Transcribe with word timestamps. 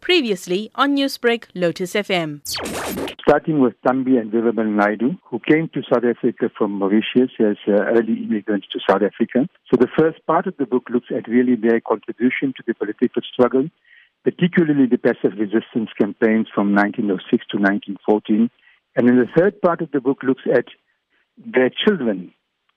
Previously 0.00 0.70
on 0.74 0.96
Newsbreak, 0.96 1.44
Lotus 1.54 1.94
FM. 1.94 2.40
starting 3.20 3.60
with 3.60 3.74
Thambi 3.86 4.18
and 4.18 4.32
Virabel 4.32 4.74
Naidoo, 4.74 5.18
who 5.24 5.38
came 5.38 5.68
to 5.72 5.82
South 5.82 6.04
Africa 6.04 6.50
from 6.58 6.72
Mauritius 6.72 7.30
as 7.38 7.56
uh, 7.68 7.82
early 7.94 8.24
immigrants 8.24 8.66
to 8.72 8.80
South 8.88 9.02
Africa. 9.02 9.48
So 9.70 9.76
the 9.78 9.86
first 9.96 10.24
part 10.26 10.46
of 10.48 10.56
the 10.56 10.66
book 10.66 10.84
looks 10.90 11.06
at 11.16 11.28
really 11.28 11.54
their 11.54 11.80
contribution 11.80 12.52
to 12.56 12.62
the 12.66 12.74
political 12.74 13.22
struggle, 13.32 13.68
particularly 14.24 14.86
the 14.86 14.98
passive 14.98 15.38
resistance 15.38 15.90
campaigns 15.98 16.48
from 16.52 16.74
1906 16.74 17.46
to 17.52 17.58
1914. 17.58 18.50
And 18.96 19.08
then 19.08 19.16
the 19.16 19.30
third 19.36 19.60
part 19.60 19.80
of 19.80 19.92
the 19.92 20.00
book 20.00 20.22
looks 20.24 20.42
at 20.52 20.64
their 21.38 21.70
children. 21.70 22.34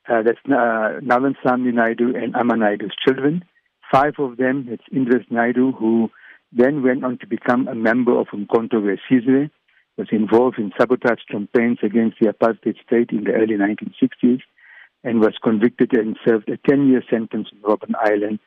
Uh, 0.08 0.22
that's 0.22 0.38
uh, 0.46 1.00
Samni 1.44 1.74
Naidoo 1.74 2.16
and 2.22 2.36
Amma 2.36 2.56
Naidoo's 2.56 2.96
children. 3.06 3.44
Five 3.92 4.16
of 4.20 4.38
them, 4.38 4.68
it's 4.70 4.84
Indres 4.92 5.26
Naidoo, 5.32 5.78
who 5.78 6.10
then 6.56 6.84
went 6.84 7.04
on 7.04 7.18
to 7.20 7.28
become 7.28 7.68
a 7.68 7.76
member 7.76 8.18
of 8.18 8.28
Umkhonto 8.28 8.82
we 8.82 9.50
was 9.98 10.08
involved 10.12 10.58
in 10.58 10.72
sabotage 10.78 11.24
campaigns 11.30 11.78
against 11.84 12.18
the 12.20 12.28
apartheid 12.28 12.76
state 12.86 13.12
in 13.12 13.26
the 13.26 13.32
early 13.32 13.56
1960s 13.56 14.42
and 15.04 15.20
was 15.20 15.36
convicted 15.44 15.94
and 15.94 16.18
served 16.26 16.50
a 16.50 16.58
10-year 16.58 17.04
sentence 17.10 17.50
in 17.52 17.60
Robben 17.60 17.94
Island 18.02 18.40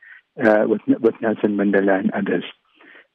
uh, 0.42 0.64
with, 0.66 0.80
with 1.00 1.14
Nelson 1.20 1.56
Mandela 1.56 2.00
and 2.00 2.10
others. 2.12 2.44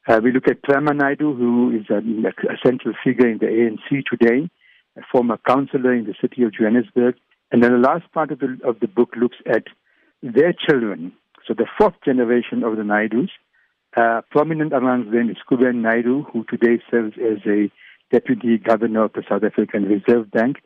Uh, 0.08 0.20
we 0.22 0.32
look 0.32 0.48
at 0.48 0.62
Prema 0.62 0.92
Naidoo, 0.92 1.36
who 1.36 1.70
is 1.76 1.86
a, 1.90 1.98
a, 1.98 2.56
central 2.64 2.94
figure 3.04 3.28
in 3.28 3.38
the 3.38 3.46
ANC 3.46 4.02
today, 4.10 4.50
a 4.96 5.02
former 5.12 5.38
councillor 5.46 5.94
in 5.94 6.04
the 6.04 6.14
city 6.20 6.42
of 6.42 6.52
Johannesburg. 6.52 7.16
And 7.52 7.62
then 7.62 7.72
the 7.72 7.78
last 7.78 8.10
part 8.12 8.32
of 8.32 8.40
the, 8.40 8.58
of 8.64 8.80
the 8.80 8.88
book 8.88 9.10
looks 9.16 9.36
at 9.46 9.64
their 10.22 10.52
children, 10.52 11.12
so 11.46 11.54
the 11.54 11.66
fourth 11.78 11.94
generation 12.04 12.64
of 12.64 12.76
the 12.76 12.82
Naidoos. 12.82 13.30
Uh, 13.96 14.22
prominent 14.30 14.72
amongst 14.72 15.10
them 15.10 15.28
is 15.28 15.36
Kuben 15.50 15.82
Naidoo, 15.82 16.24
who 16.32 16.44
today 16.44 16.82
serves 16.90 17.14
as 17.18 17.38
a 17.46 17.70
deputy 18.10 18.58
governor 18.58 19.04
of 19.04 19.12
the 19.12 19.22
South 19.28 19.44
African 19.44 19.84
Reserve 19.84 20.30
Bank. 20.30 20.56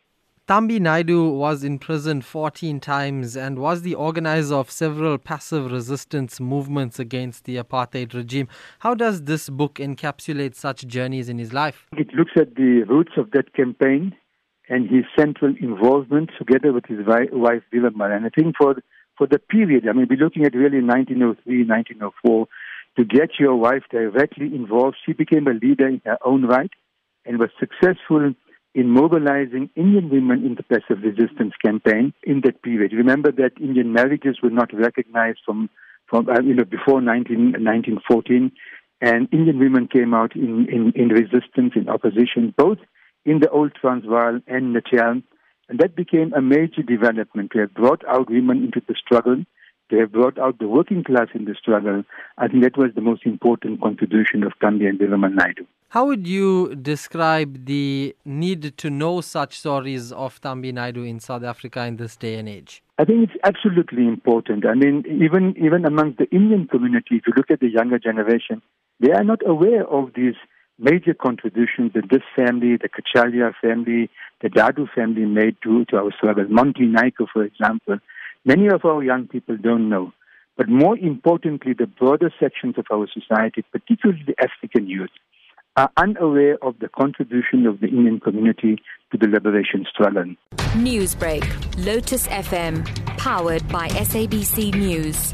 Thambi 0.48 0.78
Naidoo 0.78 1.32
was 1.32 1.64
in 1.64 1.80
prison 1.80 2.22
14 2.22 2.78
times 2.78 3.36
and 3.36 3.58
was 3.58 3.82
the 3.82 3.96
organizer 3.96 4.54
of 4.54 4.70
several 4.70 5.18
passive 5.18 5.72
resistance 5.72 6.38
movements 6.38 7.00
against 7.00 7.46
the 7.46 7.56
apartheid 7.56 8.14
regime. 8.14 8.46
How 8.78 8.94
does 8.94 9.24
this 9.24 9.48
book 9.50 9.74
encapsulate 9.74 10.54
such 10.54 10.86
journeys 10.86 11.28
in 11.28 11.38
his 11.38 11.52
life? 11.52 11.88
It 11.96 12.14
looks 12.14 12.30
at 12.36 12.54
the 12.54 12.84
roots 12.88 13.14
of 13.16 13.32
that 13.32 13.54
campaign 13.54 14.14
and 14.68 14.88
his 14.88 15.04
central 15.18 15.52
involvement 15.60 16.30
together 16.38 16.72
with 16.72 16.86
his 16.86 17.00
wife, 17.04 17.62
Wilma. 17.72 18.10
And 18.10 18.26
I 18.26 18.28
think 18.28 18.54
for, 18.56 18.76
for 19.18 19.26
the 19.26 19.40
period, 19.40 19.88
I 19.88 19.94
mean, 19.94 20.06
we're 20.08 20.16
looking 20.16 20.44
at 20.44 20.54
really 20.54 20.80
1903, 20.80 21.66
1904, 21.66 22.46
to 22.96 23.04
get 23.04 23.38
your 23.38 23.56
wife 23.56 23.84
directly 23.90 24.46
involved. 24.46 24.96
She 25.04 25.12
became 25.12 25.46
a 25.46 25.52
leader 25.52 25.88
in 25.88 26.00
her 26.04 26.18
own 26.24 26.44
right 26.44 26.70
and 27.24 27.38
was 27.38 27.50
successful 27.58 28.34
in 28.74 28.90
mobilizing 28.90 29.70
Indian 29.74 30.10
women 30.10 30.44
in 30.44 30.54
the 30.54 30.62
passive 30.62 31.02
resistance 31.02 31.54
campaign 31.64 32.12
in 32.24 32.42
that 32.44 32.62
period. 32.62 32.92
Remember 32.92 33.32
that 33.32 33.52
Indian 33.60 33.92
marriages 33.92 34.36
were 34.42 34.50
not 34.50 34.72
recognized 34.72 35.38
from, 35.44 35.70
from 36.08 36.28
uh, 36.28 36.40
you 36.40 36.54
know, 36.54 36.64
before 36.64 37.00
19, 37.00 37.52
1914, 37.52 38.52
and 39.00 39.28
Indian 39.32 39.58
women 39.58 39.88
came 39.88 40.14
out 40.14 40.36
in, 40.36 40.66
in, 40.70 40.92
in 40.94 41.08
resistance, 41.08 41.72
in 41.74 41.88
opposition, 41.88 42.54
both 42.56 42.78
in 43.24 43.40
the 43.40 43.50
old 43.50 43.72
Transvaal 43.80 44.40
and 44.46 44.72
Natal, 44.72 45.22
and 45.68 45.78
that 45.78 45.96
became 45.96 46.32
a 46.34 46.42
major 46.42 46.82
development. 46.82 47.52
We 47.54 47.62
have 47.62 47.74
brought 47.74 48.04
out 48.06 48.30
women 48.30 48.62
into 48.62 48.80
the 48.86 48.94
struggle 48.94 49.42
they 49.90 49.98
have 49.98 50.12
brought 50.12 50.38
out 50.38 50.58
the 50.58 50.68
working 50.68 51.04
class 51.04 51.28
in 51.34 51.44
the 51.44 51.54
struggle. 51.54 52.02
I 52.38 52.48
think 52.48 52.62
that 52.64 52.76
was 52.76 52.90
the 52.94 53.00
most 53.00 53.24
important 53.24 53.80
contribution 53.80 54.42
of 54.42 54.52
Thambi 54.62 54.88
and 54.88 54.98
Virabel 54.98 55.34
Naidoo. 55.34 55.66
How 55.90 56.06
would 56.06 56.26
you 56.26 56.74
describe 56.74 57.66
the 57.66 58.14
need 58.24 58.76
to 58.76 58.90
know 58.90 59.20
such 59.20 59.58
stories 59.58 60.12
of 60.12 60.40
Thambi 60.40 60.72
Naidoo 60.72 61.08
in 61.08 61.20
South 61.20 61.44
Africa 61.44 61.84
in 61.84 61.96
this 61.96 62.16
day 62.16 62.34
and 62.34 62.48
age? 62.48 62.82
I 62.98 63.04
think 63.04 63.28
it's 63.28 63.40
absolutely 63.44 64.06
important. 64.06 64.66
I 64.66 64.74
mean, 64.74 65.04
even 65.06 65.54
even 65.56 65.84
among 65.84 66.16
the 66.18 66.28
Indian 66.30 66.66
community, 66.66 67.16
if 67.16 67.26
you 67.26 67.32
look 67.36 67.50
at 67.50 67.60
the 67.60 67.68
younger 67.68 67.98
generation, 67.98 68.62
they 69.00 69.12
are 69.12 69.24
not 69.24 69.46
aware 69.46 69.86
of 69.86 70.10
these 70.14 70.34
major 70.78 71.14
contributions 71.14 71.92
that 71.94 72.10
this 72.10 72.22
family, 72.34 72.76
the 72.76 72.88
Kachalia 72.88 73.52
family, 73.62 74.10
the 74.42 74.48
Dadoo 74.48 74.88
family 74.94 75.24
made 75.24 75.56
to, 75.62 75.84
to 75.86 75.96
our 75.96 76.12
struggle. 76.12 76.44
Monty 76.48 76.86
Naicker, 76.86 77.26
for 77.32 77.44
example, 77.44 77.98
Many 78.46 78.68
of 78.68 78.84
our 78.84 79.02
young 79.02 79.26
people 79.26 79.56
don't 79.56 79.88
know. 79.88 80.12
But 80.56 80.68
more 80.68 80.96
importantly, 80.96 81.74
the 81.76 81.88
broader 81.88 82.32
sections 82.38 82.76
of 82.78 82.86
our 82.92 83.08
society, 83.12 83.64
particularly 83.72 84.22
the 84.24 84.36
African 84.40 84.86
youth, 84.86 85.10
are 85.76 85.90
unaware 85.96 86.56
of 86.62 86.78
the 86.78 86.88
contribution 86.88 87.66
of 87.66 87.80
the 87.80 87.88
Indian 87.88 88.20
community 88.20 88.78
to 89.10 89.18
the 89.18 89.26
liberation 89.26 89.84
struggle. 89.92 90.36
Newsbreak, 90.78 91.44
Lotus 91.84 92.28
FM, 92.28 92.86
powered 93.18 93.66
by 93.68 93.88
SABC 93.88 94.74
News. 94.76 95.32